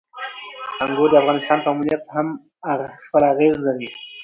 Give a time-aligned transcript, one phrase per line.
[0.83, 2.27] انګور د افغانستان په امنیت هم
[3.03, 3.89] خپل اغېز لري.